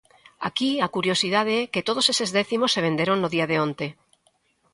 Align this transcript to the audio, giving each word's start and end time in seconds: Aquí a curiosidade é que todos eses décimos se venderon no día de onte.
Aquí 0.47 0.69
a 0.85 0.87
curiosidade 0.95 1.55
é 1.63 1.69
que 1.73 1.85
todos 1.87 2.05
eses 2.13 2.29
décimos 2.37 2.71
se 2.73 2.83
venderon 2.87 3.17
no 3.19 3.31
día 3.35 3.49
de 3.51 3.57
onte. 3.65 3.87